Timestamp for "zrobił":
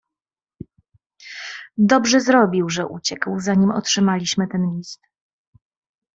2.21-2.69